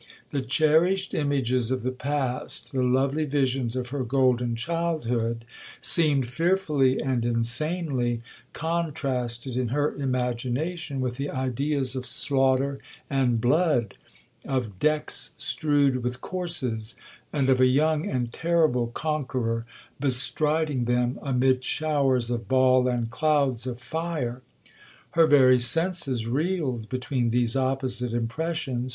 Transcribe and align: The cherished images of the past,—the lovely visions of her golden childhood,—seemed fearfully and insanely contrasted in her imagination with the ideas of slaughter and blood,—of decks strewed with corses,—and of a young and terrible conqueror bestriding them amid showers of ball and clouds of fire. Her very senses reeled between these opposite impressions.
The 0.31 0.41
cherished 0.41 1.13
images 1.13 1.69
of 1.69 1.83
the 1.83 1.91
past,—the 1.91 2.81
lovely 2.81 3.23
visions 3.25 3.75
of 3.75 3.89
her 3.89 4.03
golden 4.03 4.55
childhood,—seemed 4.55 6.25
fearfully 6.25 6.99
and 6.99 7.23
insanely 7.23 8.21
contrasted 8.51 9.55
in 9.55 9.67
her 9.67 9.93
imagination 9.93 11.01
with 11.01 11.17
the 11.17 11.29
ideas 11.29 11.95
of 11.95 12.07
slaughter 12.07 12.79
and 13.11 13.39
blood,—of 13.39 14.79
decks 14.79 15.33
strewed 15.37 15.97
with 16.01 16.19
corses,—and 16.19 17.47
of 17.47 17.59
a 17.61 17.67
young 17.67 18.07
and 18.09 18.33
terrible 18.33 18.87
conqueror 18.87 19.67
bestriding 19.99 20.85
them 20.85 21.19
amid 21.21 21.63
showers 21.63 22.31
of 22.31 22.47
ball 22.47 22.87
and 22.87 23.11
clouds 23.11 23.67
of 23.67 23.79
fire. 23.79 24.41
Her 25.13 25.27
very 25.27 25.59
senses 25.59 26.25
reeled 26.25 26.89
between 26.89 27.29
these 27.29 27.55
opposite 27.55 28.13
impressions. 28.13 28.89